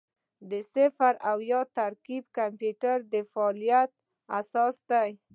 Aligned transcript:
د 0.49 0.51
صفر 0.73 1.13
او 1.29 1.37
یو 1.51 1.61
ترکیب 1.77 2.23
د 2.29 2.33
کمپیوټر 2.37 2.97
د 3.13 3.15
فعالیت 3.31 3.89
اساس 4.39 4.75
دی. 4.89 5.09